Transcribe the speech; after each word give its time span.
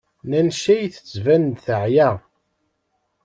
Nancy 0.29 0.77
tettban-d 0.93 1.55
teεya. 1.65 2.09